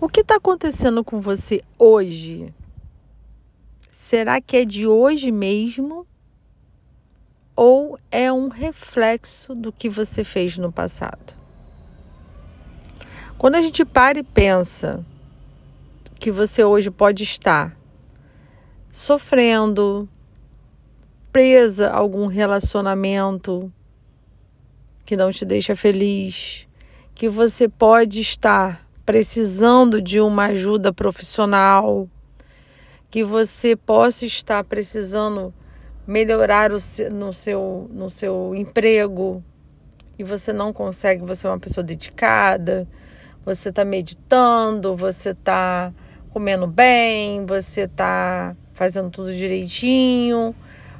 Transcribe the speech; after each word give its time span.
O 0.00 0.08
que 0.08 0.20
está 0.20 0.36
acontecendo 0.36 1.02
com 1.02 1.20
você 1.20 1.60
hoje? 1.76 2.54
Será 3.90 4.40
que 4.40 4.58
é 4.58 4.64
de 4.64 4.86
hoje 4.86 5.32
mesmo? 5.32 6.06
Ou 7.56 7.98
é 8.08 8.32
um 8.32 8.46
reflexo 8.46 9.56
do 9.56 9.72
que 9.72 9.88
você 9.88 10.22
fez 10.22 10.56
no 10.56 10.70
passado? 10.70 11.34
Quando 13.36 13.56
a 13.56 13.60
gente 13.60 13.84
para 13.84 14.20
e 14.20 14.22
pensa 14.22 15.04
que 16.20 16.30
você 16.30 16.62
hoje 16.62 16.92
pode 16.92 17.24
estar 17.24 17.76
sofrendo, 18.88 20.08
presa 21.32 21.88
a 21.88 21.96
algum 21.96 22.28
relacionamento 22.28 23.72
que 25.04 25.16
não 25.16 25.32
te 25.32 25.44
deixa 25.44 25.74
feliz, 25.74 26.68
que 27.16 27.28
você 27.28 27.68
pode 27.68 28.20
estar 28.20 28.87
precisando 29.08 30.02
de 30.02 30.20
uma 30.20 30.48
ajuda 30.48 30.92
profissional, 30.92 32.06
que 33.10 33.24
você 33.24 33.74
possa 33.74 34.26
estar 34.26 34.62
precisando 34.64 35.54
melhorar 36.06 36.72
o 36.72 36.78
seu, 36.78 37.10
no, 37.10 37.32
seu, 37.32 37.88
no 37.90 38.10
seu 38.10 38.54
emprego 38.54 39.42
e 40.18 40.22
você 40.22 40.52
não 40.52 40.74
consegue, 40.74 41.24
você 41.24 41.46
é 41.46 41.50
uma 41.50 41.58
pessoa 41.58 41.82
dedicada, 41.82 42.86
você 43.46 43.70
está 43.70 43.82
meditando, 43.82 44.94
você 44.94 45.30
está 45.30 45.90
comendo 46.28 46.66
bem, 46.66 47.46
você 47.46 47.84
está 47.84 48.54
fazendo 48.74 49.08
tudo 49.08 49.32
direitinho, 49.32 50.54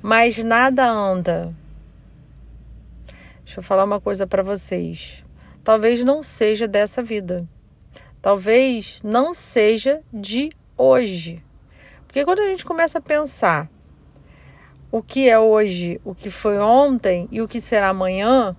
mas 0.00 0.42
nada 0.42 0.90
anda. 0.90 1.54
Deixa 3.44 3.60
eu 3.60 3.62
falar 3.62 3.84
uma 3.84 4.00
coisa 4.00 4.26
para 4.26 4.42
vocês. 4.42 5.22
Talvez 5.62 6.02
não 6.02 6.22
seja 6.22 6.66
dessa 6.66 7.02
vida. 7.02 7.46
Talvez 8.22 9.00
não 9.02 9.32
seja 9.34 10.02
de 10.12 10.50
hoje. 10.76 11.42
Porque 12.06 12.24
quando 12.24 12.40
a 12.40 12.48
gente 12.48 12.64
começa 12.64 12.98
a 12.98 13.02
pensar 13.02 13.70
o 14.90 15.02
que 15.02 15.28
é 15.28 15.38
hoje, 15.38 16.00
o 16.04 16.14
que 16.14 16.30
foi 16.30 16.58
ontem 16.58 17.28
e 17.30 17.40
o 17.40 17.48
que 17.48 17.60
será 17.60 17.88
amanhã, 17.88 18.56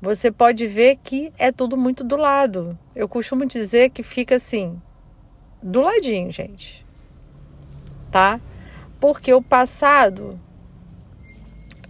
você 0.00 0.30
pode 0.30 0.66
ver 0.66 0.96
que 1.02 1.32
é 1.36 1.50
tudo 1.52 1.76
muito 1.76 2.04
do 2.04 2.16
lado. 2.16 2.78
Eu 2.94 3.08
costumo 3.08 3.44
dizer 3.44 3.90
que 3.90 4.02
fica 4.02 4.36
assim, 4.36 4.80
do 5.62 5.80
ladinho, 5.80 6.30
gente 6.30 6.88
tá? 8.10 8.40
Porque 8.98 9.32
o 9.32 9.40
passado 9.40 10.38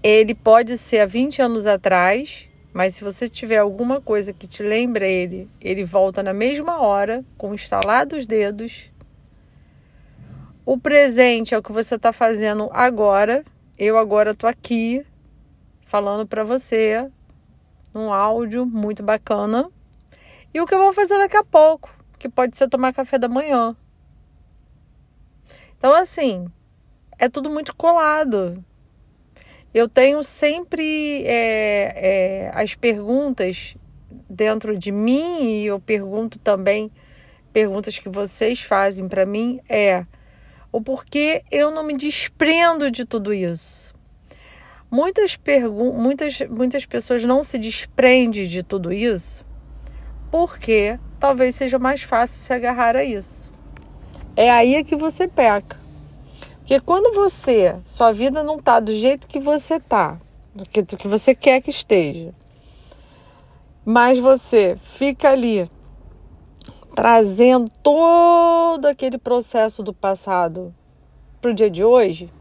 ele 0.03 0.35
pode 0.35 0.79
ser 0.79 1.01
há 1.01 1.07
20 1.07 1.43
anos 1.43 1.67
atrás, 1.67 2.49
mas 2.73 2.95
se 2.95 3.05
você 3.05 3.29
tiver 3.29 3.59
alguma 3.59 4.01
coisa 4.01 4.33
que 4.33 4.47
te 4.47 4.63
lembre 4.63 5.11
ele, 5.11 5.51
ele 5.61 5.85
volta 5.85 6.23
na 6.23 6.33
mesma 6.33 6.81
hora, 6.81 7.25
com 7.37 7.55
instalados 7.55 8.27
dedos. 8.27 8.91
O 10.65 10.79
presente 10.79 11.55
é 11.55 11.59
o 11.59 11.63
que 11.63 11.73
você 11.73 11.97
está 11.97 12.13
fazendo 12.13 12.71
agora. 12.73 13.45
Eu 13.79 13.99
agora 13.99 14.31
estou 14.31 14.49
aqui 14.49 15.05
falando 15.85 16.27
para 16.27 16.45
você 16.45 17.11
num 17.93 18.13
áudio 18.13 18.65
muito 18.65 19.03
bacana. 19.03 19.69
E 20.55 20.61
o 20.61 20.67
que 20.67 20.75
eu 20.75 20.79
vou 20.79 20.93
fazer 20.93 21.19
daqui 21.19 21.37
a 21.37 21.45
pouco, 21.45 21.91
que 22.19 22.29
pode 22.29 22.57
ser 22.57 22.69
tomar 22.69 22.93
café 22.93 23.19
da 23.19 23.29
manhã, 23.29 23.77
então, 25.81 25.95
assim, 25.95 26.47
é 27.19 27.27
tudo 27.27 27.49
muito 27.49 27.75
colado. 27.75 28.63
Eu 29.73 29.89
tenho 29.89 30.23
sempre 30.23 31.23
é, 31.25 31.93
é, 31.97 32.51
as 32.55 32.75
perguntas 32.75 33.77
dentro 34.29 34.77
de 34.77 34.91
mim 34.91 35.43
e 35.43 35.67
eu 35.67 35.79
pergunto 35.79 36.39
também 36.39 36.91
perguntas 37.53 37.99
que 37.99 38.09
vocês 38.09 38.63
fazem 38.63 39.09
para 39.09 39.25
mim 39.27 39.61
é 39.69 40.05
o 40.73 40.81
porquê 40.81 41.43
eu 41.51 41.71
não 41.71 41.83
me 41.85 41.97
desprendo 41.97 42.91
de 42.91 43.05
tudo 43.05 43.33
isso. 43.33 43.95
Muitas, 44.91 45.39
muitas, 45.95 46.41
muitas 46.49 46.85
pessoas 46.85 47.25
não 47.25 47.45
se 47.45 47.59
desprendem 47.59 48.49
de 48.49 48.63
tudo 48.63 48.93
isso 48.93 49.45
porque 50.31 50.99
talvez 51.19 51.57
seja 51.57 51.79
mais 51.79 52.03
fácil 52.03 52.41
se 52.41 52.53
agarrar 52.53 52.97
a 52.97 53.05
isso. 53.05 53.53
É 54.37 54.51
aí 54.51 54.83
que 54.85 54.95
você 54.95 55.27
peca. 55.27 55.80
Porque 56.71 56.83
quando 56.83 57.13
você, 57.13 57.81
sua 57.85 58.13
vida 58.13 58.45
não 58.45 58.57
tá 58.61 58.79
do 58.79 58.93
jeito 58.93 59.27
que 59.27 59.41
você 59.41 59.81
tá, 59.81 60.21
do 60.55 60.65
que, 60.65 60.83
do 60.83 60.97
que 60.97 61.09
você 61.09 61.35
quer 61.35 61.61
que 61.61 61.69
esteja, 61.69 62.33
mas 63.85 64.21
você 64.21 64.79
fica 64.81 65.31
ali 65.31 65.69
trazendo 66.95 67.69
todo 67.83 68.87
aquele 68.87 69.19
processo 69.19 69.83
do 69.83 69.93
passado 69.93 70.73
para 71.43 71.51
o 71.51 71.55
dia 71.55 71.69
de 71.69 71.83
hoje, 71.83 72.33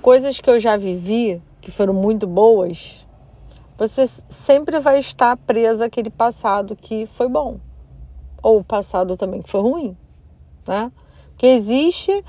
coisas 0.00 0.40
que 0.40 0.48
eu 0.48 0.58
já 0.58 0.78
vivi, 0.78 1.42
que 1.60 1.70
foram 1.70 1.92
muito 1.92 2.26
boas, 2.26 3.06
você 3.76 4.06
sempre 4.06 4.80
vai 4.80 4.98
estar 4.98 5.36
presa 5.36 5.84
àquele 5.84 6.08
passado 6.08 6.74
que 6.74 7.04
foi 7.04 7.28
bom, 7.28 7.60
ou 8.42 8.60
o 8.60 8.64
passado 8.64 9.14
também 9.14 9.42
que 9.42 9.50
foi 9.50 9.60
ruim 9.60 9.94
né? 10.66 10.90
Que 11.36 11.46
existe 11.46 12.24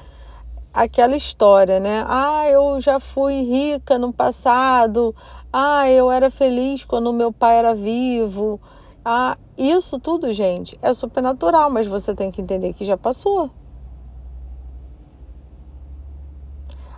aquela 0.78 1.18
história, 1.18 1.80
né? 1.80 2.06
Ah, 2.08 2.48
eu 2.48 2.80
já 2.80 3.00
fui 3.00 3.42
rica 3.42 3.98
no 3.98 4.14
passado. 4.14 5.16
Ah, 5.52 5.90
eu 5.90 6.12
era 6.12 6.30
feliz 6.30 6.86
quando 6.86 7.12
meu 7.12 7.32
pai 7.32 7.58
era 7.58 7.74
vivo. 7.74 8.62
Ah, 9.04 9.38
isso 9.58 10.00
tudo, 10.00 10.32
gente, 10.32 10.78
é 10.80 10.94
supernatural, 10.94 11.72
mas 11.72 11.88
você 11.88 12.14
tem 12.14 12.30
que 12.30 12.42
entender 12.42 12.74
que 12.74 12.86
já 12.86 12.96
passou. 12.96 13.50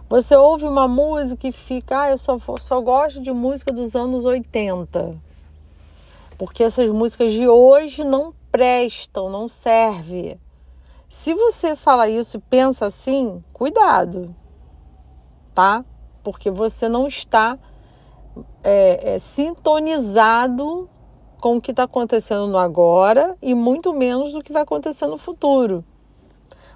Você 0.10 0.36
ouve 0.36 0.66
uma 0.66 0.88
música 0.88 1.48
e 1.48 1.52
fica, 1.54 2.02
ah, 2.02 2.10
eu 2.10 2.18
só, 2.18 2.38
só 2.60 2.82
gosto 2.82 3.22
de 3.22 3.32
música 3.32 3.72
dos 3.72 3.96
anos 3.96 4.26
80. 4.26 5.16
Porque 6.38 6.64
essas 6.64 6.92
músicas 6.92 7.32
de 7.32 7.48
hoje 7.48 8.04
não 8.04 8.34
prestam, 8.52 9.30
não 9.30 9.48
servem. 9.48 10.38
Se 11.10 11.34
você 11.34 11.76
fala 11.76 12.08
isso 12.08 12.38
e 12.38 12.40
pensa 12.40 12.86
assim, 12.86 13.44
cuidado, 13.52 14.36
tá? 15.56 15.84
Porque 16.24 16.52
você 16.52 16.88
não 16.88 17.08
está 17.08 17.58
é, 18.64 19.16
é, 19.16 19.20
sintonizado 19.20 20.88
com 21.42 21.58
o 21.58 21.62
que 21.62 21.72
está 21.72 21.84
acontecendo 21.84 22.46
no 22.46 22.60
agora 22.60 23.36
e 23.42 23.56
muito 23.56 23.92
menos 23.92 24.34
do 24.34 24.44
que 24.44 24.54
vai 24.54 24.62
acontecer 24.62 25.08
no 25.08 25.18
futuro. 25.18 25.84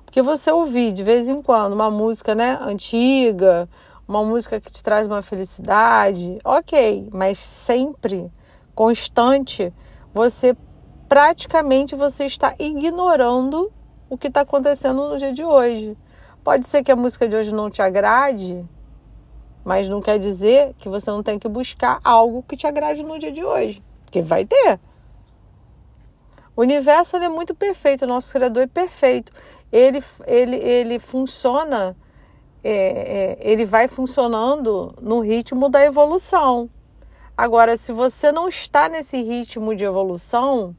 Porque 0.04 0.20
você 0.24 0.52
ouvir 0.52 0.94
de 0.94 1.04
vez 1.04 1.30
em 1.30 1.40
quando 1.40 1.74
uma 1.74 1.92
música 1.92 2.34
né, 2.34 2.58
antiga, 2.60 3.70
uma 4.08 4.24
música 4.24 4.60
que 4.60 4.72
te 4.72 4.82
traz 4.82 5.06
uma 5.06 5.22
felicidade, 5.22 6.40
ok, 6.44 7.08
mas 7.14 7.38
sempre, 7.38 8.34
constante, 8.74 9.72
você 10.12 10.58
praticamente 11.08 11.96
você 11.96 12.26
está 12.26 12.56
ignorando 12.58 13.72
o 14.14 14.18
que 14.18 14.28
está 14.28 14.42
acontecendo 14.42 15.10
no 15.10 15.18
dia 15.18 15.34
de 15.34 15.44
hoje. 15.44 15.98
Pode 16.44 16.68
ser 16.68 16.84
que 16.84 16.92
a 16.92 16.96
música 16.96 17.28
de 17.28 17.36
hoje 17.36 17.54
não 17.54 17.70
te 17.70 17.82
agrade, 17.82 18.64
mas 19.66 19.90
não 19.90 20.02
quer 20.02 20.20
dizer 20.20 20.76
que 20.78 20.88
você 20.88 21.10
não 21.10 21.24
tem 21.24 21.40
que 21.40 21.48
buscar 21.48 22.00
algo 22.04 22.44
que 22.44 22.56
te 22.56 22.68
agrade 22.68 23.02
no 23.02 23.18
dia 23.18 23.32
de 23.32 23.44
hoje, 23.44 23.82
porque 24.06 24.22
vai 24.22 24.46
ter. 24.46 24.80
O 26.56 26.62
universo 26.62 27.18
é 27.18 27.28
muito 27.28 27.56
perfeito, 27.56 28.06
o 28.06 28.08
nosso 28.08 28.32
Criador 28.32 28.64
é 28.64 28.68
perfeito. 28.68 29.32
Ele, 29.72 30.04
ele, 30.28 30.58
ele 30.58 31.00
funciona, 31.00 31.98
é, 32.64 32.72
é, 32.72 33.38
ele 33.40 33.66
vai 33.66 33.88
funcionando 33.88 34.94
no 35.02 35.22
ritmo 35.22 35.70
da 35.70 35.84
evolução. 35.84 36.70
Agora, 37.36 37.76
se 37.78 37.92
você 37.92 38.32
não 38.32 38.48
está 38.48 38.88
nesse 38.88 39.20
ritmo 39.24 39.76
de 39.76 39.84
evolução, 39.84 40.76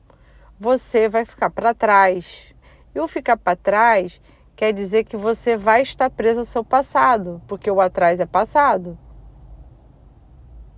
você 0.60 1.08
vai 1.08 1.24
ficar 1.24 1.50
para 1.50 1.74
trás. 1.74 2.53
E 2.94 3.00
o 3.00 3.08
ficar 3.08 3.36
para 3.36 3.56
trás 3.56 4.20
quer 4.54 4.72
dizer 4.72 5.04
que 5.04 5.16
você 5.16 5.56
vai 5.56 5.82
estar 5.82 6.08
preso 6.10 6.40
ao 6.40 6.44
seu 6.44 6.64
passado, 6.64 7.42
porque 7.46 7.70
o 7.70 7.80
atrás 7.80 8.20
é 8.20 8.26
passado. 8.26 8.96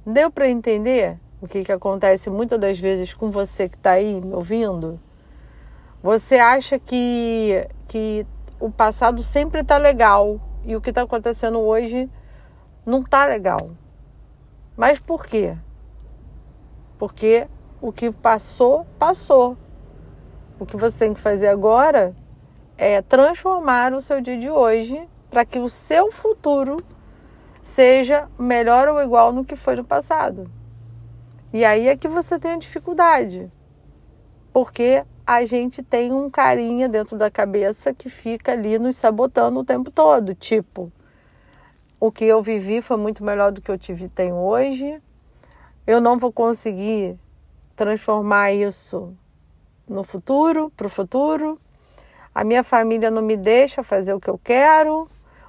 Deu 0.04 0.30
para 0.30 0.48
entender 0.48 1.18
o 1.40 1.46
que, 1.46 1.62
que 1.62 1.72
acontece 1.72 2.30
muitas 2.30 2.58
das 2.58 2.78
vezes 2.78 3.12
com 3.12 3.30
você 3.30 3.68
que 3.68 3.76
está 3.76 3.92
aí 3.92 4.20
me 4.20 4.34
ouvindo? 4.34 4.98
Você 6.02 6.38
acha 6.38 6.78
que, 6.78 7.68
que 7.86 8.26
o 8.58 8.70
passado 8.70 9.22
sempre 9.22 9.60
está 9.60 9.76
legal 9.76 10.40
e 10.64 10.74
o 10.74 10.80
que 10.80 10.90
está 10.90 11.02
acontecendo 11.02 11.58
hoje 11.58 12.08
não 12.84 13.00
está 13.00 13.26
legal. 13.26 13.70
Mas 14.76 14.98
por 14.98 15.26
quê? 15.26 15.56
Porque 16.98 17.48
o 17.80 17.92
que 17.92 18.10
passou, 18.10 18.86
passou. 18.98 19.56
O 20.58 20.66
que 20.66 20.76
você 20.76 20.98
tem 20.98 21.14
que 21.14 21.20
fazer 21.20 21.48
agora 21.48 22.14
é 22.78 23.02
transformar 23.02 23.92
o 23.92 24.00
seu 24.00 24.20
dia 24.20 24.38
de 24.38 24.50
hoje 24.50 25.08
para 25.28 25.44
que 25.44 25.58
o 25.58 25.68
seu 25.68 26.10
futuro 26.10 26.78
seja 27.62 28.28
melhor 28.38 28.88
ou 28.88 29.02
igual 29.02 29.32
no 29.32 29.44
que 29.44 29.56
foi 29.56 29.76
no 29.76 29.84
passado. 29.84 30.50
E 31.52 31.64
aí 31.64 31.88
é 31.88 31.96
que 31.96 32.08
você 32.08 32.38
tem 32.38 32.52
a 32.52 32.58
dificuldade. 32.58 33.50
porque 34.56 35.04
a 35.26 35.44
gente 35.44 35.82
tem 35.82 36.10
um 36.14 36.30
carinha 36.30 36.88
dentro 36.88 37.14
da 37.18 37.30
cabeça 37.30 37.92
que 37.92 38.08
fica 38.08 38.52
ali 38.52 38.78
nos 38.78 38.96
sabotando 38.96 39.60
o 39.60 39.64
tempo 39.64 39.90
todo. 39.90 40.34
Tipo, 40.34 40.90
o 42.00 42.10
que 42.10 42.24
eu 42.24 42.40
vivi 42.40 42.80
foi 42.80 42.96
muito 42.96 43.22
melhor 43.22 43.52
do 43.52 43.60
que 43.60 43.70
eu 43.70 43.76
tive 43.76 44.08
tenho 44.08 44.36
hoje. 44.36 44.98
Eu 45.86 46.00
não 46.00 46.16
vou 46.16 46.32
conseguir 46.32 47.18
transformar 47.74 48.52
isso 48.52 49.14
no 49.88 50.04
futuro, 50.04 50.70
para 50.76 50.86
o 50.86 50.90
futuro. 50.90 51.60
A 52.34 52.44
minha 52.44 52.62
família 52.62 53.10
não 53.10 53.22
me 53.22 53.36
deixa 53.36 53.82
fazer 53.82 54.12
o 54.12 54.20
que 54.20 54.28
eu 54.28 54.38
quero. 54.42 55.08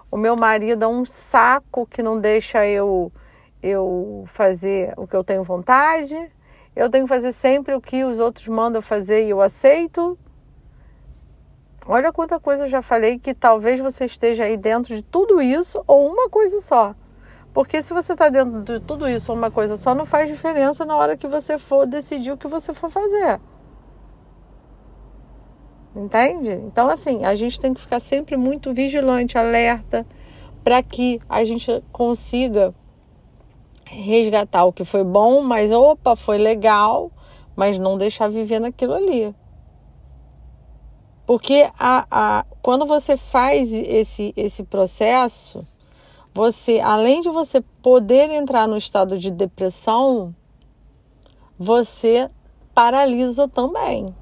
O 0.10 0.18
meu 0.18 0.36
marido 0.36 0.86
é 0.86 0.88
um 0.88 1.04
saco 1.04 1.86
que 1.86 2.02
não 2.02 2.20
deixa 2.20 2.66
eu 2.66 3.12
eu 3.62 4.24
fazer 4.28 4.94
o 4.96 5.08
que 5.08 5.16
eu 5.16 5.24
tenho 5.24 5.44
vontade. 5.44 6.16
Eu 6.76 6.90
tenho 6.90 7.06
que 7.06 7.10
fazer 7.10 7.32
sempre 7.32 7.74
o 7.74 7.82
que 7.82 8.04
os 8.04 8.20
outros 8.20 8.48
mandam 8.48 8.82
fazer 8.82 9.26
e 9.26 9.32
eu 9.32 9.42
aceito. 9.42 10.18
Olha 11.86 12.12
quanta 12.12 12.40
coisa 12.40 12.66
eu 12.66 12.70
já 12.70 12.82
falei 12.82 13.18
que 13.18 13.34
talvez 13.34 13.80
você 13.80 14.06
esteja 14.06 14.44
aí 14.44 14.58
dentro 14.58 14.94
de 14.94 15.02
tudo 15.02 15.42
isso 15.42 15.84
ou 15.88 16.08
uma 16.08 16.30
coisa 16.30 16.62
só. 16.62 16.94
Porque 17.54 17.82
se 17.82 17.94
você 17.94 18.14
está 18.14 18.30
dentro 18.30 18.62
de 18.62 18.80
tudo 18.80 19.10
isso 19.10 19.32
ou 19.32 19.38
uma 19.38 19.50
coisa 19.50 19.76
só, 19.76 19.96
não 19.96 20.06
faz 20.06 20.30
diferença 20.30 20.86
na 20.86 20.96
hora 20.96 21.18
que 21.18 21.28
você 21.28 21.58
for 21.58 21.88
decidir 21.88 22.32
o 22.32 22.38
que 22.38 22.48
você 22.48 22.74
for 22.74 22.90
fazer. 22.90 23.40
Entende? 25.98 26.52
Então, 26.52 26.88
assim, 26.88 27.26
a 27.26 27.36
gente 27.36 27.60
tem 27.60 27.74
que 27.74 27.82
ficar 27.82 28.00
sempre 28.00 28.38
muito 28.38 28.72
vigilante, 28.72 29.36
alerta, 29.36 30.06
para 30.64 30.84
que 30.84 31.20
a 31.28 31.44
gente 31.44 31.84
consiga 31.92 32.72
resgatar 33.84 34.66
o 34.66 34.74
que 34.74 34.86
foi 34.86 35.04
bom, 35.04 35.42
mas 35.42 35.72
opa, 35.72 36.16
foi 36.16 36.38
legal, 36.38 37.12
mas 37.56 37.80
não 37.80 37.98
deixar 37.98 38.30
viver 38.30 38.60
naquilo 38.60 38.94
ali. 38.94 39.34
Porque 41.26 41.68
a, 41.80 42.06
a, 42.12 42.46
quando 42.62 42.86
você 42.86 43.18
faz 43.18 43.74
esse, 43.74 44.34
esse 44.38 44.64
processo, 44.64 45.66
você, 46.32 46.80
além 46.80 47.22
de 47.22 47.30
você 47.30 47.60
poder 47.82 48.30
entrar 48.30 48.68
no 48.68 48.78
estado 48.78 49.18
de 49.18 49.32
depressão, 49.32 50.36
você 51.58 52.30
paralisa 52.76 53.48
também. 53.48 54.14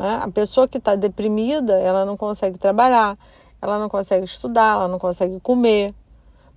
Né? 0.00 0.18
A 0.22 0.28
pessoa 0.28 0.66
que 0.66 0.78
está 0.78 0.94
deprimida, 0.94 1.74
ela 1.74 2.06
não 2.06 2.16
consegue 2.16 2.56
trabalhar, 2.56 3.18
ela 3.60 3.78
não 3.78 3.86
consegue 3.86 4.24
estudar, 4.24 4.76
ela 4.76 4.88
não 4.88 4.98
consegue 4.98 5.38
comer. 5.40 5.94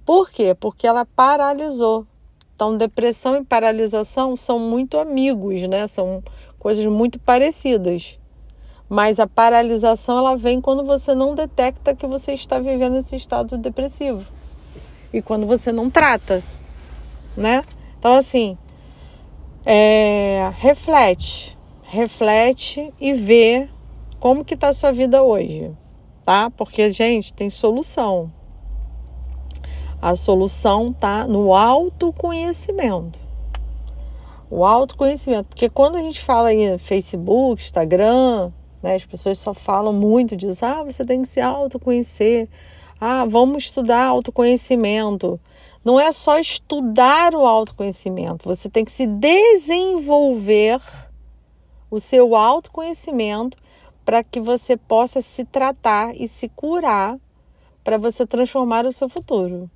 Por 0.05 0.29
quê? 0.29 0.55
Porque 0.57 0.87
ela 0.87 1.05
paralisou. 1.05 2.07
Então, 2.55 2.77
depressão 2.77 3.35
e 3.35 3.43
paralisação 3.43 4.37
são 4.37 4.57
muito 4.57 4.97
amigos, 4.97 5.61
né? 5.67 5.87
São 5.87 6.23
coisas 6.57 6.85
muito 6.85 7.19
parecidas. 7.19 8.17
Mas 8.87 9.19
a 9.19 9.27
paralisação 9.27 10.19
ela 10.19 10.37
vem 10.37 10.61
quando 10.61 10.85
você 10.85 11.13
não 11.13 11.35
detecta 11.35 11.93
que 11.93 12.07
você 12.07 12.31
está 12.31 12.59
vivendo 12.59 12.95
esse 12.95 13.17
estado 13.17 13.57
depressivo. 13.57 14.25
E 15.11 15.21
quando 15.21 15.45
você 15.45 15.69
não 15.69 15.89
trata, 15.89 16.41
né? 17.35 17.65
Então, 17.99 18.13
assim, 18.13 18.57
é, 19.65 20.49
reflete 20.55 21.52
reflete 21.93 22.91
e 22.99 23.13
vê 23.13 23.69
como 24.19 24.43
que 24.43 24.55
está 24.55 24.69
a 24.69 24.73
sua 24.73 24.91
vida 24.91 25.21
hoje, 25.21 25.71
tá? 26.25 26.49
Porque, 26.49 26.91
gente, 26.91 27.31
tem 27.31 27.51
solução. 27.51 28.33
A 30.01 30.15
solução 30.15 30.91
tá 30.91 31.27
no 31.27 31.53
autoconhecimento. 31.53 33.19
O 34.49 34.65
autoconhecimento. 34.65 35.49
Porque 35.49 35.69
quando 35.69 35.95
a 35.97 36.01
gente 36.01 36.19
fala 36.19 36.51
em 36.51 36.79
Facebook, 36.79 37.61
Instagram, 37.61 38.51
né, 38.81 38.95
as 38.95 39.05
pessoas 39.05 39.37
só 39.37 39.53
falam 39.53 39.93
muito 39.93 40.35
disso. 40.35 40.65
Ah, 40.65 40.83
você 40.83 41.05
tem 41.05 41.21
que 41.21 41.27
se 41.27 41.39
autoconhecer. 41.39 42.49
Ah, 42.99 43.23
vamos 43.25 43.65
estudar 43.65 44.07
autoconhecimento. 44.07 45.39
Não 45.85 45.99
é 45.99 46.11
só 46.11 46.39
estudar 46.39 47.35
o 47.35 47.45
autoconhecimento, 47.45 48.47
você 48.47 48.69
tem 48.69 48.85
que 48.85 48.91
se 48.91 49.05
desenvolver 49.05 50.79
o 51.93 51.99
seu 51.99 52.35
autoconhecimento 52.35 53.55
para 54.03 54.23
que 54.23 54.39
você 54.39 54.75
possa 54.75 55.21
se 55.21 55.45
tratar 55.45 56.15
e 56.19 56.27
se 56.27 56.49
curar 56.49 57.19
para 57.83 57.99
você 57.99 58.25
transformar 58.25 58.83
o 58.87 58.91
seu 58.91 59.07
futuro. 59.07 59.69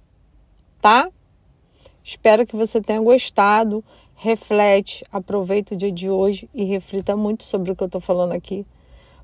Tá? 0.81 1.07
Espero 2.03 2.45
que 2.45 2.55
você 2.55 2.81
tenha 2.81 2.99
gostado. 2.99 3.83
Reflete, 4.15 5.05
aproveita 5.11 5.75
o 5.75 5.77
dia 5.77 5.91
de 5.91 6.09
hoje 6.09 6.49
e 6.55 6.63
reflita 6.63 7.15
muito 7.15 7.43
sobre 7.43 7.71
o 7.71 7.75
que 7.75 7.83
eu 7.83 7.87
estou 7.87 8.01
falando 8.01 8.31
aqui, 8.31 8.65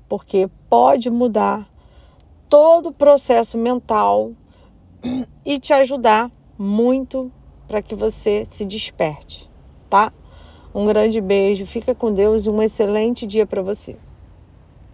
porque 0.08 0.48
pode 0.70 1.10
mudar 1.10 1.68
todo 2.48 2.90
o 2.90 2.92
processo 2.92 3.58
mental 3.58 4.30
e 5.44 5.58
te 5.58 5.72
ajudar 5.72 6.30
muito 6.56 7.32
para 7.66 7.82
que 7.82 7.96
você 7.96 8.46
se 8.48 8.64
desperte, 8.64 9.50
tá? 9.90 10.12
Um 10.74 10.86
grande 10.86 11.20
beijo, 11.20 11.64
fica 11.64 11.94
com 11.94 12.12
Deus 12.12 12.46
e 12.46 12.50
um 12.50 12.60
excelente 12.60 13.28
dia 13.28 13.46
para 13.46 13.62
você. 13.62 13.94